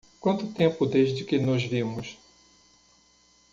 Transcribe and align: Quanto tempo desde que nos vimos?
Quanto 0.19 0.51
tempo 0.51 0.87
desde 0.87 1.23
que 1.23 1.37
nos 1.37 1.61
vimos? 1.63 2.17